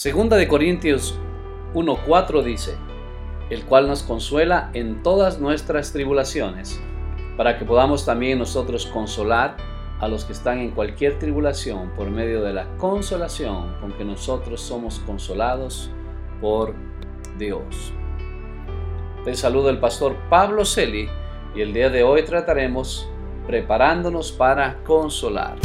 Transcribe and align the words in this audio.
Segunda 0.00 0.38
de 0.38 0.48
Corintios 0.48 1.18
1.4 1.74 2.42
dice, 2.42 2.74
el 3.50 3.66
cual 3.66 3.86
nos 3.86 4.02
consuela 4.02 4.70
en 4.72 5.02
todas 5.02 5.40
nuestras 5.40 5.92
tribulaciones, 5.92 6.80
para 7.36 7.58
que 7.58 7.66
podamos 7.66 8.06
también 8.06 8.38
nosotros 8.38 8.86
consolar 8.86 9.58
a 9.98 10.08
los 10.08 10.24
que 10.24 10.32
están 10.32 10.58
en 10.60 10.70
cualquier 10.70 11.18
tribulación 11.18 11.90
por 11.90 12.08
medio 12.08 12.40
de 12.40 12.54
la 12.54 12.78
consolación 12.78 13.76
con 13.78 13.92
que 13.92 14.06
nosotros 14.06 14.62
somos 14.62 15.00
consolados 15.00 15.90
por 16.40 16.74
Dios. 17.36 17.92
Te 19.26 19.34
saludo 19.34 19.68
el 19.68 19.80
pastor 19.80 20.16
Pablo 20.30 20.64
Celi 20.64 21.10
y 21.54 21.60
el 21.60 21.74
día 21.74 21.90
de 21.90 22.04
hoy 22.04 22.22
trataremos 22.22 23.06
preparándonos 23.46 24.32
para 24.32 24.82
consolar. 24.82 25.58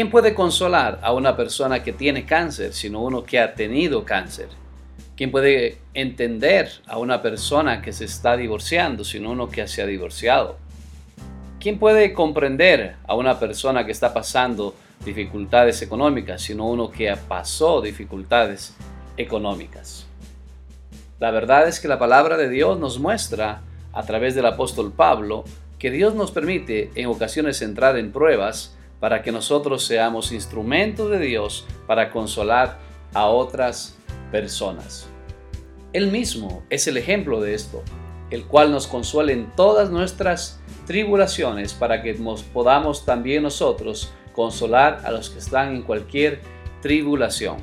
¿Quién 0.00 0.10
puede 0.10 0.32
consolar 0.32 0.98
a 1.02 1.12
una 1.12 1.36
persona 1.36 1.82
que 1.82 1.92
tiene 1.92 2.24
cáncer, 2.24 2.72
sino 2.72 3.02
uno 3.02 3.22
que 3.22 3.38
ha 3.38 3.52
tenido 3.52 4.06
cáncer? 4.06 4.48
¿Quién 5.14 5.30
puede 5.30 5.76
entender 5.92 6.70
a 6.86 6.96
una 6.96 7.20
persona 7.20 7.82
que 7.82 7.92
se 7.92 8.06
está 8.06 8.34
divorciando, 8.38 9.04
sino 9.04 9.30
uno 9.30 9.50
que 9.50 9.68
se 9.68 9.82
ha 9.82 9.86
divorciado? 9.86 10.56
¿Quién 11.60 11.78
puede 11.78 12.14
comprender 12.14 12.96
a 13.06 13.14
una 13.14 13.38
persona 13.38 13.84
que 13.84 13.92
está 13.92 14.14
pasando 14.14 14.74
dificultades 15.04 15.82
económicas, 15.82 16.40
sino 16.40 16.66
uno 16.66 16.90
que 16.90 17.14
pasó 17.28 17.82
dificultades 17.82 18.74
económicas? 19.18 20.06
La 21.18 21.30
verdad 21.30 21.68
es 21.68 21.78
que 21.78 21.88
la 21.88 21.98
palabra 21.98 22.38
de 22.38 22.48
Dios 22.48 22.78
nos 22.78 22.98
muestra, 22.98 23.60
a 23.92 24.02
través 24.04 24.34
del 24.34 24.46
apóstol 24.46 24.94
Pablo, 24.96 25.44
que 25.78 25.90
Dios 25.90 26.14
nos 26.14 26.30
permite 26.30 26.90
en 26.94 27.08
ocasiones 27.08 27.60
entrar 27.60 27.98
en 27.98 28.12
pruebas 28.12 28.78
para 29.00 29.22
que 29.22 29.32
nosotros 29.32 29.84
seamos 29.84 30.30
instrumentos 30.30 31.10
de 31.10 31.18
Dios 31.18 31.66
para 31.86 32.10
consolar 32.10 32.78
a 33.14 33.26
otras 33.26 33.96
personas. 34.30 35.08
Él 35.92 36.12
mismo 36.12 36.62
es 36.70 36.86
el 36.86 36.96
ejemplo 36.96 37.40
de 37.40 37.54
esto, 37.54 37.82
el 38.30 38.44
cual 38.44 38.70
nos 38.70 38.86
consuela 38.86 39.32
en 39.32 39.50
todas 39.56 39.90
nuestras 39.90 40.60
tribulaciones 40.86 41.72
para 41.72 42.02
que 42.02 42.14
nos 42.14 42.42
podamos 42.42 43.04
también 43.04 43.42
nosotros 43.42 44.12
consolar 44.34 45.00
a 45.04 45.10
los 45.10 45.30
que 45.30 45.38
están 45.38 45.74
en 45.74 45.82
cualquier 45.82 46.40
tribulación. 46.80 47.56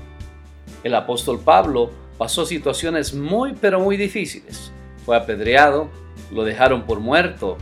El 0.83 0.95
apóstol 0.95 1.39
Pablo 1.39 1.91
pasó 2.17 2.45
situaciones 2.45 3.13
muy 3.13 3.53
pero 3.53 3.79
muy 3.79 3.95
difíciles. 3.95 4.71
Fue 5.05 5.15
apedreado, 5.15 5.89
lo 6.31 6.43
dejaron 6.43 6.83
por 6.83 6.99
muerto, 6.99 7.57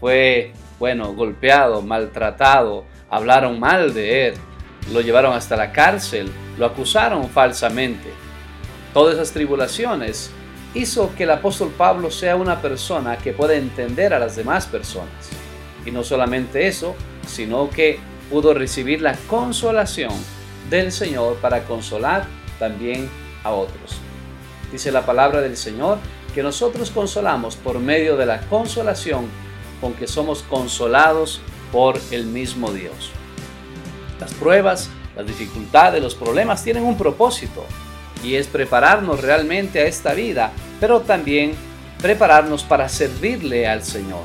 fue, 0.00 0.52
bueno, 0.78 1.14
golpeado, 1.14 1.80
maltratado, 1.80 2.84
hablaron 3.14 3.60
mal 3.60 3.94
de 3.94 4.26
él, 4.26 4.34
lo 4.92 5.00
llevaron 5.00 5.34
hasta 5.34 5.56
la 5.56 5.70
cárcel, 5.70 6.32
lo 6.58 6.66
acusaron 6.66 7.28
falsamente. 7.28 8.10
Todas 8.92 9.14
esas 9.14 9.30
tribulaciones 9.30 10.32
hizo 10.74 11.14
que 11.14 11.22
el 11.22 11.30
apóstol 11.30 11.72
Pablo 11.78 12.10
sea 12.10 12.34
una 12.34 12.60
persona 12.60 13.16
que 13.16 13.32
pueda 13.32 13.54
entender 13.54 14.12
a 14.12 14.18
las 14.18 14.34
demás 14.34 14.66
personas. 14.66 15.30
Y 15.86 15.92
no 15.92 16.02
solamente 16.02 16.66
eso, 16.66 16.96
sino 17.24 17.70
que 17.70 18.00
pudo 18.30 18.52
recibir 18.52 19.00
la 19.00 19.14
consolación 19.28 20.10
del 20.68 20.90
Señor 20.90 21.36
para 21.36 21.62
consolar 21.62 22.26
también 22.58 23.08
a 23.44 23.52
otros. 23.52 23.98
Dice 24.72 24.90
la 24.90 25.06
palabra 25.06 25.40
del 25.40 25.56
Señor 25.56 25.98
que 26.34 26.42
nosotros 26.42 26.90
consolamos 26.90 27.54
por 27.54 27.78
medio 27.78 28.16
de 28.16 28.26
la 28.26 28.40
consolación 28.40 29.26
con 29.80 29.94
que 29.94 30.08
somos 30.08 30.42
consolados 30.42 31.40
por 31.74 32.00
el 32.12 32.24
mismo 32.26 32.72
Dios. 32.72 33.10
Las 34.20 34.32
pruebas, 34.34 34.88
las 35.16 35.26
dificultades, 35.26 36.00
los 36.00 36.14
problemas 36.14 36.62
tienen 36.62 36.84
un 36.84 36.96
propósito 36.96 37.66
y 38.22 38.36
es 38.36 38.46
prepararnos 38.46 39.20
realmente 39.20 39.80
a 39.80 39.86
esta 39.86 40.14
vida, 40.14 40.52
pero 40.78 41.00
también 41.00 41.54
prepararnos 42.00 42.62
para 42.62 42.88
servirle 42.88 43.66
al 43.66 43.82
Señor. 43.82 44.22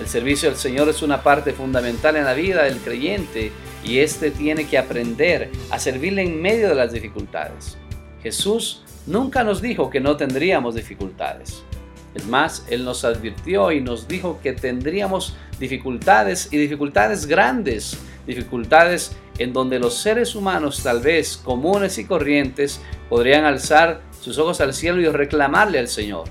El 0.00 0.08
servicio 0.08 0.48
al 0.48 0.56
Señor 0.56 0.88
es 0.88 1.02
una 1.02 1.22
parte 1.22 1.52
fundamental 1.52 2.16
en 2.16 2.24
la 2.24 2.32
vida 2.32 2.62
del 2.62 2.78
creyente 2.78 3.52
y 3.84 3.98
éste 3.98 4.30
tiene 4.30 4.66
que 4.66 4.78
aprender 4.78 5.50
a 5.70 5.78
servirle 5.78 6.22
en 6.22 6.40
medio 6.40 6.70
de 6.70 6.74
las 6.74 6.90
dificultades. 6.90 7.76
Jesús 8.22 8.82
nunca 9.06 9.44
nos 9.44 9.60
dijo 9.60 9.90
que 9.90 10.00
no 10.00 10.16
tendríamos 10.16 10.74
dificultades. 10.74 11.64
Es 12.14 12.26
más, 12.26 12.66
Él 12.68 12.84
nos 12.84 13.04
advirtió 13.04 13.72
y 13.72 13.80
nos 13.80 14.06
dijo 14.06 14.38
que 14.42 14.52
tendríamos 14.52 15.34
dificultades 15.58 16.48
y 16.52 16.58
dificultades 16.58 17.26
grandes, 17.26 17.98
dificultades 18.26 19.16
en 19.38 19.52
donde 19.52 19.78
los 19.78 19.94
seres 19.94 20.34
humanos 20.34 20.82
tal 20.82 21.00
vez 21.00 21.36
comunes 21.36 21.98
y 21.98 22.04
corrientes 22.04 22.80
podrían 23.08 23.44
alzar 23.44 24.02
sus 24.20 24.38
ojos 24.38 24.60
al 24.60 24.74
cielo 24.74 25.00
y 25.00 25.08
reclamarle 25.08 25.78
al 25.78 25.88
Señor. 25.88 26.24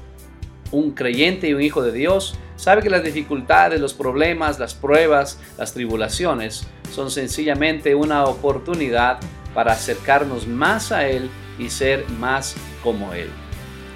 Un 0.72 0.92
creyente 0.92 1.50
y 1.50 1.54
un 1.54 1.62
hijo 1.62 1.82
de 1.82 1.92
Dios 1.92 2.36
sabe 2.56 2.82
que 2.82 2.90
las 2.90 3.04
dificultades, 3.04 3.82
los 3.82 3.94
problemas, 3.94 4.60
las 4.60 4.74
pruebas, 4.76 5.40
las 5.58 5.74
tribulaciones 5.74 6.68
son 6.92 7.10
sencillamente 7.10 7.96
una 7.96 8.26
oportunidad 8.26 9.20
para 9.54 9.74
acercarnos 9.74 10.48
más 10.48 10.92
a 10.92 11.08
Él 11.08 11.30
y 11.58 11.70
ser 11.70 12.08
más 12.20 12.56
como 12.84 13.14
Él. 13.14 13.30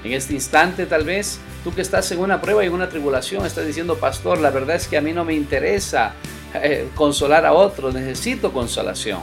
En 0.03 0.13
este 0.13 0.33
instante 0.33 0.85
tal 0.85 1.03
vez 1.03 1.39
Tú 1.65 1.73
que 1.73 1.81
estás 1.81 2.11
en 2.11 2.19
una 2.19 2.41
prueba 2.41 2.63
y 2.63 2.67
una 2.67 2.89
tribulación, 2.89 3.43
estás 3.43 3.65
diciendo, 3.65 3.95
pastor, 3.97 4.39
la 4.39 4.51
verdad 4.51 4.75
es 4.75 4.87
que 4.87 4.97
a 4.97 5.01
mí 5.01 5.13
no 5.13 5.25
me 5.25 5.33
interesa 5.33 6.13
eh, 6.53 6.89
consolar 6.93 7.43
a 7.43 7.53
otros, 7.53 7.91
necesito 7.91 8.53
consolación. 8.53 9.21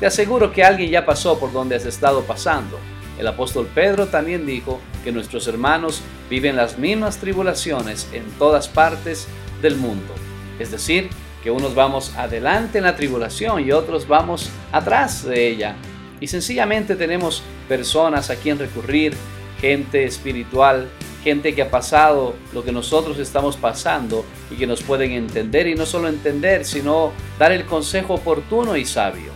Te 0.00 0.06
aseguro 0.06 0.50
que 0.50 0.64
alguien 0.64 0.90
ya 0.90 1.04
pasó 1.04 1.38
por 1.38 1.52
donde 1.52 1.76
has 1.76 1.84
estado 1.84 2.22
pasando. 2.22 2.78
El 3.18 3.26
apóstol 3.26 3.68
Pedro 3.74 4.06
también 4.06 4.46
dijo 4.46 4.80
que 5.04 5.12
nuestros 5.12 5.48
hermanos 5.48 6.00
viven 6.30 6.56
las 6.56 6.78
mismas 6.78 7.18
tribulaciones 7.18 8.08
en 8.14 8.24
todas 8.38 8.68
partes 8.68 9.28
del 9.60 9.76
mundo. 9.76 10.14
Es 10.58 10.70
decir, 10.70 11.10
que 11.42 11.50
unos 11.50 11.74
vamos 11.74 12.14
adelante 12.16 12.78
en 12.78 12.84
la 12.84 12.96
tribulación 12.96 13.62
y 13.62 13.72
otros 13.72 14.08
vamos 14.08 14.48
atrás 14.72 15.26
de 15.26 15.46
ella. 15.46 15.76
Y 16.20 16.28
sencillamente 16.28 16.96
tenemos 16.96 17.42
personas 17.68 18.30
a 18.30 18.36
quien 18.36 18.58
recurrir, 18.58 19.14
gente 19.60 20.04
espiritual 20.04 20.88
gente 21.26 21.56
que 21.56 21.62
ha 21.62 21.70
pasado 21.72 22.36
lo 22.54 22.62
que 22.62 22.70
nosotros 22.70 23.18
estamos 23.18 23.56
pasando 23.56 24.24
y 24.48 24.54
que 24.54 24.64
nos 24.64 24.84
pueden 24.84 25.10
entender 25.10 25.66
y 25.66 25.74
no 25.74 25.84
solo 25.84 26.06
entender, 26.06 26.64
sino 26.64 27.10
dar 27.36 27.50
el 27.50 27.64
consejo 27.66 28.14
oportuno 28.14 28.76
y 28.76 28.84
sabio. 28.84 29.32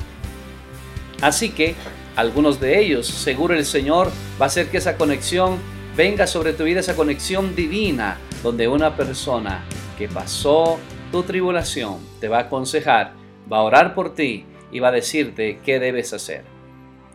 Así 1.20 1.50
que 1.50 1.74
algunos 2.14 2.60
de 2.60 2.78
ellos, 2.78 3.08
seguro 3.08 3.54
el 3.54 3.64
Señor 3.64 4.12
va 4.40 4.44
a 4.44 4.46
hacer 4.46 4.68
que 4.68 4.76
esa 4.76 4.96
conexión 4.96 5.58
venga 5.96 6.28
sobre 6.28 6.52
tu 6.52 6.62
vida, 6.62 6.78
esa 6.78 6.94
conexión 6.94 7.56
divina, 7.56 8.18
donde 8.44 8.68
una 8.68 8.94
persona 8.94 9.64
que 9.98 10.06
pasó 10.06 10.78
tu 11.10 11.24
tribulación 11.24 11.98
te 12.20 12.28
va 12.28 12.38
a 12.38 12.42
aconsejar, 12.42 13.14
va 13.52 13.58
a 13.58 13.62
orar 13.62 13.94
por 13.96 14.14
ti 14.14 14.44
y 14.70 14.78
va 14.78 14.90
a 14.90 14.92
decirte 14.92 15.58
qué 15.64 15.80
debes 15.80 16.12
hacer. 16.12 16.44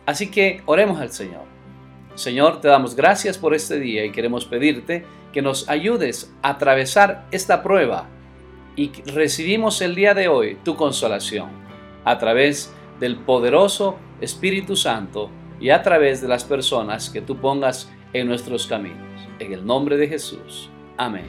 Así 0.04 0.30
que 0.30 0.60
oremos 0.66 1.00
al 1.00 1.12
Señor. 1.12 1.55
Señor, 2.16 2.62
te 2.62 2.68
damos 2.68 2.96
gracias 2.96 3.36
por 3.36 3.54
este 3.54 3.78
día 3.78 4.04
y 4.04 4.10
queremos 4.10 4.46
pedirte 4.46 5.04
que 5.32 5.42
nos 5.42 5.68
ayudes 5.68 6.34
a 6.42 6.50
atravesar 6.50 7.26
esta 7.30 7.62
prueba 7.62 8.08
y 8.74 8.90
recibimos 9.04 9.82
el 9.82 9.94
día 9.94 10.14
de 10.14 10.28
hoy 10.28 10.56
tu 10.64 10.76
consolación 10.76 11.50
a 12.04 12.16
través 12.18 12.74
del 13.00 13.16
poderoso 13.16 13.98
Espíritu 14.22 14.76
Santo 14.76 15.30
y 15.60 15.68
a 15.70 15.82
través 15.82 16.22
de 16.22 16.28
las 16.28 16.44
personas 16.44 17.10
que 17.10 17.20
tú 17.20 17.36
pongas 17.36 17.90
en 18.14 18.28
nuestros 18.28 18.66
caminos. 18.66 18.98
En 19.38 19.52
el 19.52 19.66
nombre 19.66 19.98
de 19.98 20.08
Jesús. 20.08 20.70
Amén. 20.96 21.26